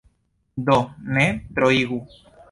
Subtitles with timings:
[0.69, 0.77] Do,
[1.17, 1.25] ne
[1.59, 1.99] troigu.